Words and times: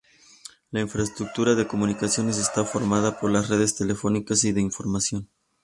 La 0.71 0.81
infraestructura 0.81 1.53
de 1.53 1.67
comunicaciones 1.67 2.39
está 2.39 2.65
formada 2.65 3.19
por 3.19 3.29
las 3.29 3.49
redes 3.49 3.75
telefónicas 3.75 4.43
y 4.45 4.51
de 4.51 4.59
información. 4.61 5.29